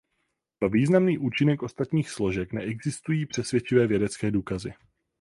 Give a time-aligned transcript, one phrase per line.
[0.59, 4.73] Pro významný účinek ostatních složek neexistují přesvědčivé vědecké důkazy.